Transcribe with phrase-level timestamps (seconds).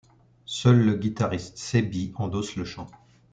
[0.47, 2.87] Seul le guitariste Sebi endosse le chant.